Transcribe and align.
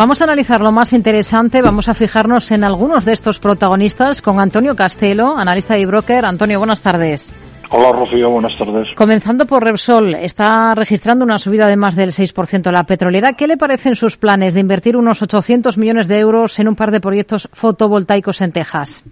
Vamos 0.00 0.22
a 0.22 0.24
analizar 0.24 0.62
lo 0.62 0.72
más 0.72 0.94
interesante, 0.94 1.60
vamos 1.60 1.90
a 1.90 1.92
fijarnos 1.92 2.50
en 2.52 2.64
algunos 2.64 3.04
de 3.04 3.12
estos 3.12 3.38
protagonistas 3.38 4.22
con 4.22 4.40
Antonio 4.40 4.74
Castelo, 4.74 5.36
analista 5.36 5.76
y 5.76 5.84
broker. 5.84 6.24
Antonio, 6.24 6.56
buenas 6.56 6.80
tardes. 6.80 7.34
Hola 7.68 7.92
Rocío, 7.92 8.30
buenas 8.30 8.56
tardes. 8.56 8.88
Comenzando 8.96 9.44
por 9.44 9.62
Repsol, 9.62 10.14
está 10.14 10.74
registrando 10.74 11.22
una 11.22 11.38
subida 11.38 11.66
de 11.66 11.76
más 11.76 11.96
del 11.96 12.12
6% 12.12 12.72
la 12.72 12.84
petrolera. 12.84 13.34
¿Qué 13.34 13.46
le 13.46 13.58
parecen 13.58 13.94
sus 13.94 14.16
planes 14.16 14.54
de 14.54 14.60
invertir 14.60 14.96
unos 14.96 15.20
800 15.20 15.76
millones 15.76 16.08
de 16.08 16.18
euros 16.18 16.58
en 16.60 16.68
un 16.68 16.76
par 16.76 16.92
de 16.92 17.00
proyectos 17.02 17.50
fotovoltaicos 17.52 18.40
en 18.40 18.52
Texas? 18.52 19.04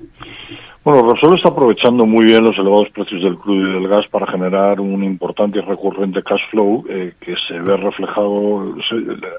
Bueno, 0.89 1.07
Repsol 1.07 1.37
está 1.37 1.51
aprovechando 1.51 2.07
muy 2.07 2.25
bien 2.25 2.43
los 2.43 2.57
elevados 2.57 2.89
precios 2.95 3.23
del 3.23 3.37
crudo 3.37 3.69
y 3.69 3.73
del 3.75 3.89
gas 3.89 4.07
para 4.09 4.27
generar 4.27 4.81
un 4.81 5.05
importante 5.05 5.59
y 5.59 5.61
recurrente 5.61 6.23
cash 6.23 6.41
flow 6.51 6.83
eh, 6.89 7.13
que 7.21 7.35
se 7.47 7.61
ve 7.61 7.77
reflejado 7.77 8.75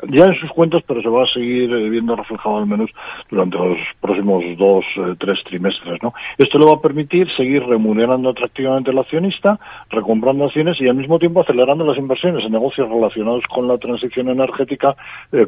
ya 0.09 0.25
en 0.25 0.35
sus 0.35 0.51
cuentas, 0.51 0.83
pero 0.85 1.01
se 1.01 1.09
va 1.09 1.23
a 1.23 1.25
seguir 1.25 1.73
eh, 1.73 1.89
viendo 1.89 2.15
reflejado 2.15 2.59
al 2.59 2.67
menos 2.67 2.91
durante 3.31 3.57
los 3.57 3.79
próximos 3.99 4.43
dos, 4.59 4.85
eh, 4.97 5.15
tres 5.17 5.43
trimestres. 5.43 5.97
¿no? 6.03 6.13
Esto 6.37 6.59
le 6.59 6.67
va 6.67 6.73
a 6.73 6.81
permitir 6.81 7.27
seguir 7.35 7.63
remunerando 7.63 8.29
atractivamente 8.29 8.91
al 8.91 8.99
accionista, 8.99 9.59
recomprando 9.89 10.45
acciones 10.45 10.79
y 10.79 10.87
al 10.87 10.97
mismo 10.97 11.17
tiempo 11.17 11.41
acelerando 11.41 11.83
las 11.83 11.97
inversiones 11.97 12.45
en 12.45 12.51
negocios 12.51 12.87
relacionados 12.87 13.43
con 13.47 13.67
la 13.67 13.79
transición 13.79 14.29
energética, 14.29 14.95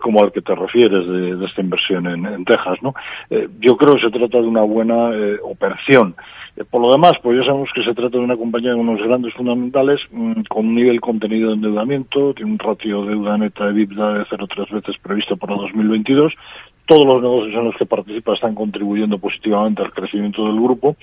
como 0.02 0.24
al 0.24 0.32
que 0.32 0.42
te 0.42 0.56
refieres 0.56 1.06
de, 1.06 1.46
esta 1.46 1.62
inversión 1.62 2.08
en, 2.08 2.44
Texas. 2.46 2.80
¿no? 2.82 2.96
yo 3.60 3.78
creo 3.78 3.96
que 3.96 4.02
se 4.02 4.10
trata 4.10 4.42
de 4.42 4.48
una 4.48 4.64
buena 4.64 5.12
operación 5.44 5.91
eh, 5.92 6.64
por 6.70 6.82
lo 6.82 6.92
demás, 6.92 7.14
pues 7.22 7.40
ya 7.40 7.46
sabemos 7.46 7.70
que 7.74 7.84
se 7.84 7.94
trata 7.94 8.18
de 8.18 8.24
una 8.24 8.38
compañía 8.38 8.74
con 8.74 8.88
unos 8.88 9.06
grandes 9.06 9.34
fundamentales, 9.34 10.02
mm, 10.12 10.42
con 10.50 10.68
un 10.68 10.76
nivel 10.76 11.00
contenido 11.00 11.50
de 11.50 11.56
endeudamiento, 11.56 12.34
tiene 12.34 12.52
un 12.52 12.60
ratio 12.60 13.04
de 13.04 13.12
deuda 13.12 13.38
neta 13.38 13.66
de 13.66 13.72
EBITDA 13.72 14.14
de 14.14 14.26
0,3 14.26 14.70
veces 14.72 14.98
previsto 14.98 15.38
para 15.38 15.56
2022, 15.56 16.34
todos 16.92 17.06
los 17.06 17.22
negocios 17.22 17.56
en 17.56 17.64
los 17.64 17.76
que 17.78 17.86
participa 17.86 18.34
están 18.34 18.54
contribuyendo 18.54 19.18
positivamente 19.18 19.82
al 19.82 19.94
crecimiento 19.94 20.44
del 20.44 20.60
grupo 20.60 20.98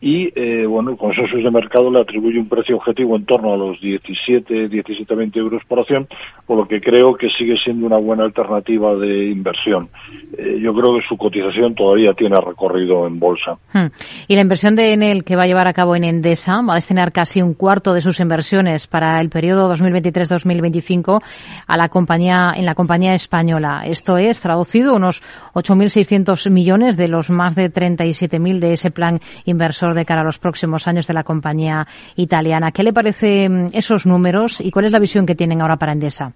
y 0.00 0.32
eh, 0.34 0.64
bueno 0.64 0.92
el 0.92 0.96
consenso 0.96 1.36
de 1.36 1.50
mercado 1.50 1.90
le 1.90 2.00
atribuye 2.00 2.38
un 2.38 2.48
precio 2.48 2.76
objetivo 2.76 3.14
en 3.14 3.26
torno 3.26 3.52
a 3.52 3.56
los 3.58 3.78
17 3.78 4.70
17 4.70 5.14
20 5.14 5.38
euros 5.38 5.62
por 5.68 5.80
acción 5.80 6.08
por 6.46 6.56
lo 6.56 6.66
que 6.66 6.80
creo 6.80 7.14
que 7.14 7.28
sigue 7.28 7.58
siendo 7.62 7.84
una 7.84 7.98
buena 7.98 8.24
alternativa 8.24 8.94
de 8.96 9.26
inversión. 9.26 9.90
Eh, 10.38 10.58
yo 10.62 10.74
creo 10.74 10.96
que 10.96 11.06
su 11.06 11.18
cotización 11.18 11.74
todavía 11.74 12.14
tiene 12.14 12.40
recorrido 12.40 13.06
en 13.06 13.18
bolsa. 13.18 13.58
Hmm. 13.74 13.88
y 14.28 14.34
la 14.34 14.40
inversión 14.40 14.74
de 14.76 14.94
Enel 14.94 15.24
que 15.24 15.36
va 15.36 15.42
a 15.42 15.46
llevar 15.46 15.68
a 15.68 15.74
cabo 15.74 15.94
en 15.94 16.04
Endesa 16.04 16.62
va 16.62 16.72
a 16.72 16.76
destinar 16.76 17.12
casi 17.12 17.42
un 17.42 17.52
cuarto 17.52 17.92
de 17.92 18.00
sus 18.00 18.18
inversiones 18.18 18.86
para 18.86 19.20
el 19.20 19.28
periodo 19.28 19.70
2023-2025 19.74 21.22
a 21.66 21.76
la 21.76 21.88
compañía 21.90 22.52
en 22.56 22.64
la 22.64 22.74
compañía 22.74 23.12
española. 23.12 23.82
Esto 23.84 24.16
es 24.16 24.40
traducido 24.40 24.94
unos 24.94 25.22
8.600 25.54 26.50
millones 26.50 26.96
de 26.96 27.08
los 27.08 27.30
más 27.30 27.54
de 27.54 27.72
37.000 27.72 28.58
de 28.58 28.72
ese 28.72 28.90
plan 28.90 29.20
inversor 29.44 29.94
de 29.94 30.04
cara 30.04 30.22
a 30.22 30.24
los 30.24 30.38
próximos 30.38 30.86
años 30.86 31.06
de 31.06 31.14
la 31.14 31.24
compañía 31.24 31.86
italiana. 32.16 32.72
¿Qué 32.72 32.82
le 32.82 32.92
parecen 32.92 33.68
esos 33.72 34.06
números 34.06 34.60
y 34.60 34.70
cuál 34.70 34.86
es 34.86 34.92
la 34.92 34.98
visión 34.98 35.26
que 35.26 35.34
tienen 35.34 35.60
ahora 35.60 35.76
para 35.76 35.92
Endesa? 35.92 36.32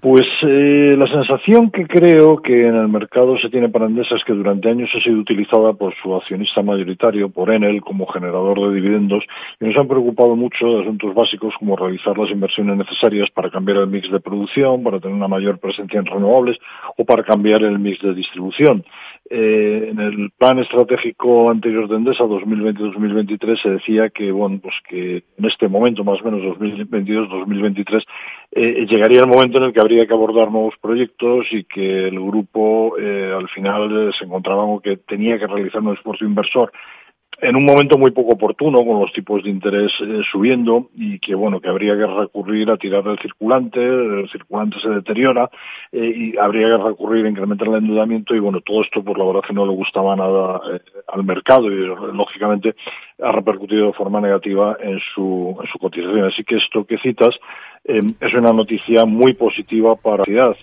Pues 0.00 0.28
eh, 0.42 0.94
la 0.96 1.08
sensación 1.08 1.72
que 1.72 1.88
creo 1.88 2.40
que 2.40 2.68
en 2.68 2.76
el 2.76 2.86
mercado 2.86 3.36
se 3.36 3.50
tiene 3.50 3.68
para 3.68 3.86
Endesa 3.86 4.14
es 4.14 4.22
que 4.22 4.32
durante 4.32 4.70
años 4.70 4.88
ha 4.94 5.00
sido 5.00 5.18
utilizada 5.18 5.72
por 5.72 5.92
su 6.00 6.14
accionista 6.14 6.62
mayoritario, 6.62 7.30
por 7.30 7.50
Enel, 7.50 7.80
como 7.80 8.06
generador 8.06 8.60
de 8.60 8.76
dividendos 8.76 9.24
y 9.58 9.64
nos 9.64 9.76
han 9.76 9.88
preocupado 9.88 10.36
mucho 10.36 10.66
de 10.68 10.82
asuntos 10.82 11.12
básicos 11.16 11.52
como 11.58 11.74
realizar 11.74 12.16
las 12.16 12.30
inversiones 12.30 12.76
necesarias 12.76 13.28
para 13.30 13.50
cambiar 13.50 13.78
el 13.78 13.88
mix 13.88 14.08
de 14.08 14.20
producción, 14.20 14.84
para 14.84 15.00
tener 15.00 15.16
una 15.16 15.26
mayor 15.26 15.58
presencia 15.58 15.98
en 15.98 16.06
renovables 16.06 16.58
o 16.96 17.04
para 17.04 17.24
cambiar 17.24 17.64
el 17.64 17.80
mix 17.80 18.00
de 18.00 18.14
distribución. 18.14 18.84
Eh, 19.30 19.88
en 19.90 20.00
el 20.00 20.30
plan 20.30 20.58
estratégico 20.58 21.50
anterior 21.50 21.86
de 21.86 21.96
Endesa 21.96 22.24
2020-2023 22.24 23.60
se 23.62 23.70
decía 23.72 24.08
que 24.08 24.32
bueno 24.32 24.58
pues 24.62 24.74
que 24.88 25.22
en 25.36 25.44
este 25.44 25.68
momento 25.68 26.02
más 26.02 26.22
o 26.22 26.24
menos 26.24 26.40
2022-2023 26.58 28.04
eh, 28.52 28.86
llegaría 28.88 29.20
el 29.20 29.26
momento 29.26 29.58
en 29.58 29.64
el 29.64 29.74
que 29.74 29.82
habría 29.82 30.06
que 30.06 30.14
abordar 30.14 30.50
nuevos 30.50 30.76
proyectos 30.80 31.46
y 31.50 31.64
que 31.64 32.08
el 32.08 32.18
grupo 32.18 32.96
eh, 32.98 33.30
al 33.36 33.50
final 33.50 34.14
se 34.18 34.24
encontraba 34.24 34.64
con 34.64 34.80
que 34.80 34.96
tenía 34.96 35.38
que 35.38 35.46
realizar 35.46 35.82
un 35.82 35.92
esfuerzo 35.92 36.24
inversor 36.24 36.72
en 37.40 37.54
un 37.54 37.64
momento 37.64 37.98
muy 37.98 38.10
poco 38.10 38.32
oportuno, 38.32 38.84
con 38.84 39.00
los 39.00 39.12
tipos 39.12 39.44
de 39.44 39.50
interés 39.50 39.92
eh, 40.00 40.22
subiendo 40.30 40.88
y 40.96 41.18
que 41.20 41.34
bueno 41.34 41.60
que 41.60 41.68
habría 41.68 41.96
que 41.96 42.06
recurrir 42.06 42.70
a 42.70 42.76
tirar 42.76 43.04
del 43.04 43.18
circulante, 43.18 43.80
el 43.80 44.28
circulante 44.30 44.80
se 44.80 44.88
deteriora 44.88 45.48
eh, 45.92 46.12
y 46.14 46.36
habría 46.36 46.66
que 46.66 46.82
recurrir 46.82 47.26
a 47.26 47.28
incrementar 47.28 47.68
el 47.68 47.76
endeudamiento 47.76 48.34
y 48.34 48.40
bueno 48.40 48.60
todo 48.60 48.82
esto 48.82 49.04
por 49.04 49.16
pues, 49.16 49.18
la 49.18 49.24
verdad 49.24 49.46
que 49.46 49.54
no 49.54 49.66
le 49.66 49.72
gustaba 49.72 50.16
nada 50.16 50.60
eh, 50.72 50.80
al 51.06 51.24
mercado 51.24 51.70
y 51.70 51.76
lógicamente 51.76 52.74
ha 53.22 53.32
repercutido 53.32 53.86
de 53.86 53.92
forma 53.92 54.20
negativa 54.20 54.76
en 54.80 54.98
su, 55.14 55.56
en 55.60 55.66
su 55.68 55.78
cotización. 55.78 56.24
Así 56.24 56.44
que 56.44 56.56
esto 56.56 56.84
que 56.84 56.98
citas 56.98 57.38
es 57.88 58.34
una 58.34 58.52
noticia 58.52 59.06
muy 59.06 59.32
positiva 59.32 59.96
para 59.96 60.18
la 60.18 60.24
ciudad. 60.24 60.56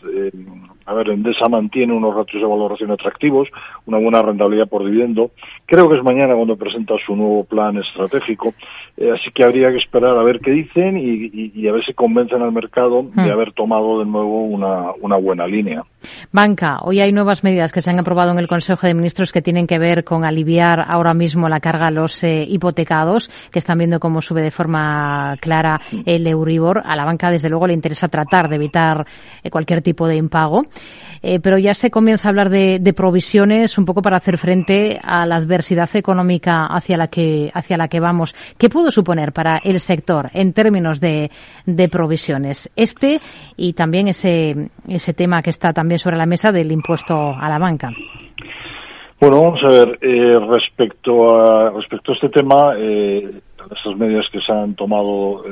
A 0.85 0.93
ver, 0.93 1.09
Endesa 1.09 1.49
mantiene 1.49 1.93
unos 1.93 2.13
ratios 2.13 2.43
de 2.43 2.47
valoración 2.47 2.91
atractivos, 2.91 3.49
una 3.87 3.97
buena 3.97 4.21
rentabilidad 4.21 4.67
por 4.67 4.85
dividendo. 4.85 5.31
Creo 5.65 5.89
que 5.89 5.97
es 5.97 6.03
mañana 6.03 6.35
cuando 6.35 6.55
presenta 6.57 6.93
su 7.03 7.15
nuevo 7.15 7.43
plan 7.43 7.77
estratégico, 7.77 8.53
eh, 8.95 9.11
así 9.11 9.31
que 9.31 9.43
habría 9.43 9.71
que 9.71 9.77
esperar 9.77 10.15
a 10.15 10.21
ver 10.21 10.39
qué 10.39 10.51
dicen 10.51 10.97
y, 10.97 11.67
a 11.67 11.71
ver 11.71 11.83
si 11.83 11.93
convencen 11.93 12.43
al 12.43 12.51
mercado 12.51 13.01
de 13.01 13.23
hmm. 13.23 13.31
haber 13.31 13.53
tomado 13.53 13.99
de 13.99 14.05
nuevo 14.05 14.43
una, 14.43 14.91
una 15.01 15.17
buena 15.17 15.47
línea. 15.47 15.83
Banca, 16.31 16.79
hoy 16.81 16.99
hay 16.99 17.11
nuevas 17.11 17.43
medidas 17.43 17.71
que 17.71 17.81
se 17.81 17.89
han 17.89 17.99
aprobado 17.99 18.31
en 18.31 18.39
el 18.39 18.47
Consejo 18.47 18.87
de 18.87 18.93
Ministros 18.93 19.31
que 19.31 19.41
tienen 19.41 19.67
que 19.67 19.79
ver 19.79 20.03
con 20.03 20.25
aliviar 20.25 20.83
ahora 20.87 21.13
mismo 21.13 21.49
la 21.49 21.59
carga 21.59 21.87
a 21.87 21.91
los 21.91 22.23
eh, 22.23 22.45
hipotecados, 22.47 23.29
que 23.51 23.59
están 23.59 23.77
viendo 23.77 23.99
cómo 23.99 24.21
sube 24.21 24.41
de 24.41 24.51
forma 24.51 25.35
clara 25.39 25.81
el 26.05 26.27
Euribor. 26.27 26.81
A 26.85 26.95
la 26.95 27.05
banca, 27.05 27.29
desde 27.29 27.49
luego, 27.49 27.67
le 27.67 27.73
interesa 27.73 28.07
tratar 28.07 28.49
de 28.49 28.55
evitar 28.55 29.05
eh, 29.43 29.49
cualquier 29.49 29.81
tipo 29.81 30.07
de 30.07 30.15
impago. 30.15 30.63
Eh, 31.27 31.39
pero 31.39 31.57
ya 31.57 31.73
se 31.73 31.89
comienza 31.89 32.27
a 32.27 32.29
hablar 32.29 32.51
de, 32.51 32.93
provisiones 32.95 33.79
un 33.79 33.85
poco 33.85 34.03
para 34.03 34.17
hacer 34.17 34.37
frente 34.37 34.99
a 35.01 35.25
la 35.25 35.37
adversidad 35.37 35.89
económica 35.95 36.67
hacia 36.67 36.97
la 36.97 37.07
que 37.07 37.49
hacia 37.51 37.77
la 37.77 37.87
que 37.87 37.99
vamos. 37.99 38.35
¿Qué 38.59 38.69
pudo 38.69 38.91
suponer 38.91 39.33
para 39.33 39.57
el 39.57 39.79
sector 39.79 40.29
en 40.33 40.53
términos 40.53 41.01
de, 41.01 41.31
provisiones? 41.91 42.69
Este 42.75 43.19
y 43.57 43.73
también 43.73 44.07
ese 44.07 44.69
ese 44.89 45.13
tema 45.13 45.41
que 45.41 45.49
está 45.49 45.73
también 45.73 45.99
sobre 45.99 46.17
la 46.17 46.25
mesa 46.25 46.51
del 46.51 46.71
impuesto 46.71 47.15
a 47.15 47.49
la 47.49 47.59
banca. 47.59 47.91
Bueno, 49.19 49.41
vamos 49.41 49.63
a 49.63 49.67
ver, 49.67 49.99
eh, 50.01 50.39
respecto 50.49 51.39
a 51.39 51.69
respecto 51.71 52.11
a 52.11 52.15
este 52.15 52.29
tema, 52.29 52.73
eh, 52.77 53.41
estas 53.71 53.95
medidas 53.95 54.29
que 54.31 54.41
se 54.41 54.51
han 54.51 54.75
tomado 54.75 55.43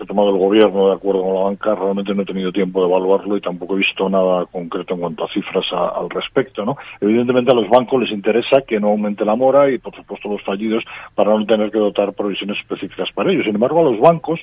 ha 0.00 0.04
tomado 0.04 0.30
el 0.30 0.38
gobierno 0.38 0.88
de 0.88 0.94
acuerdo 0.94 1.22
con 1.22 1.34
la 1.34 1.40
banca, 1.40 1.74
realmente 1.74 2.14
no 2.14 2.22
he 2.22 2.26
tenido 2.26 2.52
tiempo 2.52 2.80
de 2.80 2.88
evaluarlo 2.88 3.36
y 3.36 3.40
tampoco 3.40 3.74
he 3.74 3.78
visto 3.78 4.08
nada 4.08 4.44
concreto 4.46 4.94
en 4.94 5.00
cuanto 5.00 5.24
a 5.24 5.28
cifras 5.28 5.64
al 5.72 6.10
respecto, 6.10 6.64
¿no? 6.64 6.76
Evidentemente 7.00 7.50
a 7.50 7.54
los 7.54 7.68
bancos 7.68 8.02
les 8.02 8.10
interesa 8.10 8.62
que 8.66 8.78
no 8.78 8.88
aumente 8.88 9.24
la 9.24 9.36
mora 9.36 9.70
y 9.70 9.78
por 9.78 9.94
supuesto 9.96 10.28
los 10.28 10.42
fallidos 10.42 10.84
para 11.14 11.30
no 11.30 11.46
tener 11.46 11.70
que 11.70 11.78
dotar 11.78 12.12
provisiones 12.12 12.58
específicas 12.58 13.10
para 13.12 13.30
ellos. 13.30 13.44
Sin 13.44 13.54
embargo, 13.54 13.80
a 13.80 13.90
los 13.90 13.98
bancos 13.98 14.40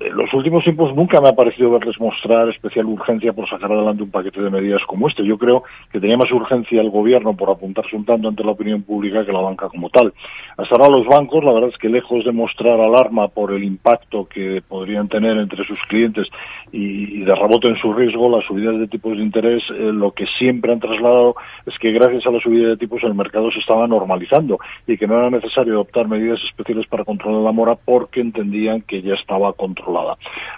en 0.00 0.16
los 0.16 0.32
últimos 0.32 0.62
tiempos 0.62 0.94
nunca 0.94 1.20
me 1.20 1.28
ha 1.28 1.34
parecido 1.34 1.70
verles 1.70 1.98
mostrar 1.98 2.48
especial 2.48 2.86
urgencia 2.86 3.32
por 3.32 3.48
sacar 3.48 3.72
adelante 3.72 4.02
un 4.02 4.10
paquete 4.10 4.40
de 4.40 4.50
medidas 4.50 4.82
como 4.86 5.08
este. 5.08 5.24
Yo 5.24 5.38
creo 5.38 5.64
que 5.90 6.00
tenía 6.00 6.16
más 6.16 6.30
urgencia 6.30 6.80
el 6.80 6.90
gobierno 6.90 7.34
por 7.34 7.50
apuntarse 7.50 7.96
un 7.96 8.04
tanto 8.04 8.28
ante 8.28 8.44
la 8.44 8.52
opinión 8.52 8.82
pública 8.82 9.24
que 9.24 9.32
la 9.32 9.40
banca 9.40 9.68
como 9.68 9.90
tal. 9.90 10.12
Hasta 10.56 10.74
ahora 10.76 10.98
los 10.98 11.06
bancos, 11.06 11.42
la 11.42 11.52
verdad 11.52 11.70
es 11.70 11.78
que 11.78 11.88
lejos 11.88 12.24
de 12.24 12.32
mostrar 12.32 12.80
alarma 12.80 13.28
por 13.28 13.52
el 13.52 13.64
impacto 13.64 14.26
que 14.26 14.62
podrían 14.66 15.08
tener 15.08 15.36
entre 15.36 15.64
sus 15.64 15.80
clientes 15.88 16.28
y, 16.70 17.20
de 17.22 17.34
rebote 17.34 17.68
en 17.68 17.76
su 17.76 17.92
riesgo, 17.92 18.28
las 18.28 18.44
subidas 18.44 18.78
de 18.78 18.86
tipos 18.86 19.16
de 19.16 19.22
interés, 19.22 19.62
eh, 19.70 19.90
lo 19.92 20.12
que 20.12 20.26
siempre 20.38 20.72
han 20.72 20.80
trasladado 20.80 21.34
es 21.66 21.76
que 21.78 21.92
gracias 21.92 22.26
a 22.26 22.30
la 22.30 22.40
subida 22.40 22.68
de 22.68 22.76
tipos 22.76 23.02
el 23.02 23.14
mercado 23.14 23.50
se 23.50 23.58
estaba 23.58 23.86
normalizando 23.86 24.58
y 24.86 24.96
que 24.96 25.06
no 25.06 25.18
era 25.18 25.30
necesario 25.30 25.74
adoptar 25.74 26.08
medidas 26.08 26.40
especiales 26.44 26.86
para 26.86 27.04
controlar 27.04 27.42
la 27.42 27.52
mora 27.52 27.74
porque 27.74 28.20
entendían 28.20 28.82
que 28.82 29.02
ya 29.02 29.14
estaba 29.14 29.52
controlado 29.54 29.87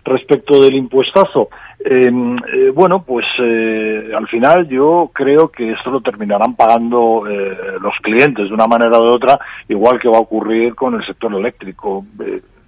Respecto 0.04 0.60
del 0.60 0.74
impuestazo, 0.74 1.48
em, 1.84 2.36
eh, 2.36 2.70
bueno, 2.74 3.04
pues 3.04 3.26
eh, 3.38 4.10
al 4.16 4.26
final 4.28 4.68
yo 4.68 5.10
creo 5.12 5.50
que 5.50 5.72
esto 5.72 5.90
lo 5.90 6.00
terminarán 6.00 6.56
pagando 6.56 7.24
eh, 7.28 7.56
los 7.80 7.94
clientes 8.02 8.48
de 8.48 8.54
una 8.54 8.66
manera 8.66 8.98
o 8.98 9.04
de 9.04 9.10
otra, 9.10 9.38
igual 9.68 9.98
que 10.00 10.08
va 10.08 10.18
a 10.18 10.22
ocurrir 10.22 10.74
con 10.74 10.94
el 10.94 11.04
sector 11.04 11.34
eléctrico 11.34 12.04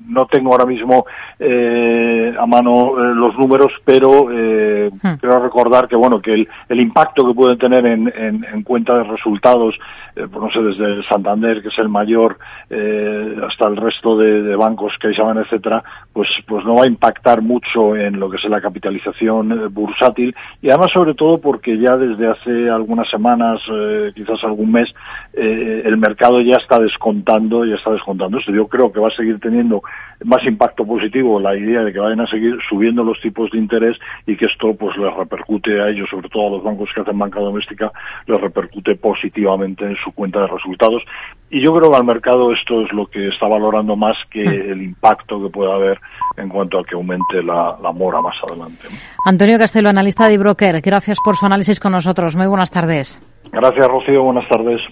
no 0.08 0.26
tengo 0.26 0.52
ahora 0.52 0.66
mismo 0.66 1.04
eh, 1.38 2.34
a 2.38 2.46
mano 2.46 2.92
eh, 2.98 3.14
los 3.14 3.36
números, 3.38 3.72
pero 3.84 4.28
eh, 4.30 4.90
hmm. 4.90 5.14
quiero 5.20 5.40
recordar 5.40 5.88
que 5.88 5.96
bueno 5.96 6.20
que 6.20 6.34
el, 6.34 6.48
el 6.68 6.80
impacto 6.80 7.26
que 7.26 7.34
pueden 7.34 7.58
tener 7.58 7.86
en, 7.86 8.12
en, 8.14 8.44
en 8.44 8.62
cuenta 8.62 8.96
de 8.98 9.04
resultados, 9.04 9.78
eh, 10.16 10.26
pues 10.30 10.42
no 10.42 10.50
sé, 10.50 10.62
desde 10.62 11.02
Santander, 11.08 11.62
que 11.62 11.68
es 11.68 11.78
el 11.78 11.88
mayor, 11.88 12.38
eh, 12.70 13.36
hasta 13.46 13.68
el 13.68 13.76
resto 13.76 14.16
de, 14.16 14.42
de 14.42 14.56
bancos 14.56 14.92
que 15.00 15.12
llaman, 15.12 15.38
etcétera, 15.38 15.82
pues, 16.12 16.28
pues 16.46 16.64
no 16.64 16.76
va 16.76 16.84
a 16.84 16.88
impactar 16.88 17.42
mucho 17.42 17.96
en 17.96 18.18
lo 18.18 18.30
que 18.30 18.36
es 18.36 18.44
la 18.44 18.60
capitalización 18.60 19.72
bursátil 19.72 20.34
y 20.60 20.68
además 20.68 20.92
sobre 20.92 21.14
todo 21.14 21.38
porque 21.38 21.78
ya 21.78 21.96
desde 21.96 22.28
hace 22.28 22.70
algunas 22.70 23.08
semanas, 23.08 23.60
eh, 23.70 24.12
quizás 24.14 24.42
algún 24.44 24.72
mes, 24.72 24.92
el 25.32 25.96
mercado 25.96 26.40
ya 26.40 26.56
está 26.56 26.78
descontando, 26.78 27.64
ya 27.64 27.76
está 27.76 27.90
descontando 27.90 28.38
esto. 28.38 28.52
Yo 28.52 28.66
creo 28.68 28.92
que 28.92 29.00
va 29.00 29.08
a 29.08 29.12
seguir 29.16 29.40
teniendo 29.40 29.82
más 30.24 30.44
impacto 30.44 30.86
positivo 30.86 31.40
la 31.40 31.56
idea 31.56 31.82
de 31.82 31.92
que 31.92 31.98
vayan 31.98 32.20
a 32.20 32.26
seguir 32.26 32.58
subiendo 32.68 33.02
los 33.04 33.20
tipos 33.20 33.50
de 33.50 33.58
interés 33.58 33.98
y 34.26 34.36
que 34.36 34.46
esto 34.46 34.74
pues 34.74 34.96
les 34.96 35.14
repercute 35.14 35.80
a 35.80 35.88
ellos, 35.88 36.08
sobre 36.10 36.28
todo 36.28 36.46
a 36.46 36.50
los 36.50 36.62
bancos 36.62 36.90
que 36.94 37.00
hacen 37.00 37.18
banca 37.18 37.40
doméstica, 37.40 37.92
les 38.26 38.40
repercute 38.40 38.96
positivamente 38.96 39.84
en 39.84 39.96
su 39.96 40.12
cuenta 40.12 40.40
de 40.40 40.46
resultados. 40.46 41.02
Y 41.50 41.60
yo 41.60 41.74
creo 41.74 41.90
que 41.90 41.96
al 41.96 42.04
mercado 42.04 42.52
esto 42.52 42.82
es 42.82 42.92
lo 42.92 43.06
que 43.06 43.28
está 43.28 43.46
valorando 43.46 43.96
más 43.96 44.16
que 44.30 44.44
hmm. 44.44 44.72
el 44.72 44.82
impacto 44.82 45.42
que 45.42 45.50
pueda 45.50 45.74
haber 45.74 46.00
en 46.36 46.48
cuanto 46.48 46.78
a 46.78 46.84
que 46.84 46.94
aumente 46.94 47.42
la, 47.42 47.76
la 47.82 47.92
mora 47.92 48.20
más 48.20 48.36
adelante. 48.48 48.88
Antonio 49.26 49.58
Castelo, 49.58 49.88
analista 49.88 50.28
de 50.28 50.38
broker, 50.38 50.80
gracias 50.80 51.18
por 51.24 51.36
su 51.36 51.46
análisis 51.46 51.80
con 51.80 51.92
nosotros. 51.92 52.36
Muy 52.36 52.46
buenas 52.46 52.70
tardes. 52.70 53.20
Gracias, 53.52 53.86
Rocío. 53.86 54.22
Buenas 54.22 54.48
tardes. 54.48 54.82